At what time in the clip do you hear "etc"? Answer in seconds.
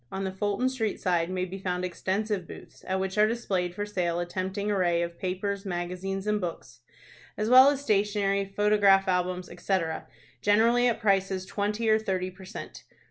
9.47-10.07